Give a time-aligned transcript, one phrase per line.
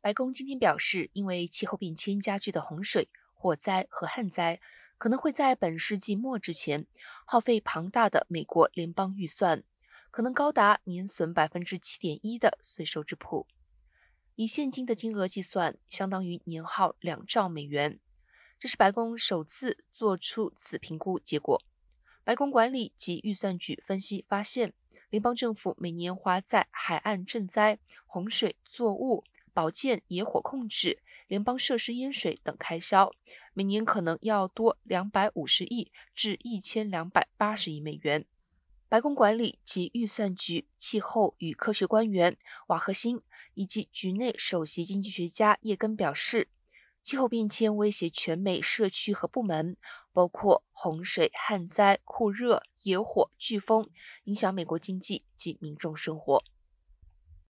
[0.00, 4.60] 白宫今天表示，因为气候变迁加剧的洪水、火灾和旱灾，
[4.96, 6.86] 可能会在本世纪末之前
[7.24, 9.64] 耗费庞大的美国联邦预算，
[10.12, 13.48] 可能高达年损百分之七点一的税收之谱。
[14.36, 17.98] 以现金的金额计算，相当于年耗两兆美元。
[18.60, 21.60] 这是白宫首次做出此评估结果。
[22.22, 24.72] 白宫管理及预算局分析发现，
[25.10, 29.24] 联邦政府每年花在海岸赈灾、洪水、作物
[29.58, 33.10] 保健、野火控制、联邦设施淹水等开销，
[33.54, 38.24] 每年可能要多两百五十亿至一千两百八十亿美元。
[38.88, 42.36] 白宫管理及预算局气候与科学官员
[42.68, 43.20] 瓦赫辛
[43.54, 46.46] 以及局内首席经济学家叶根表示。
[47.02, 49.76] 气候变迁威胁全美社区和部门，
[50.12, 53.90] 包括洪水、旱灾、酷热、野火、飓风，
[54.24, 56.44] 影响美国经济及民众生活。